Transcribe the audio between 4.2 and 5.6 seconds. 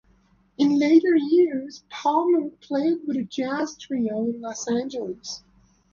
in Los Angeles.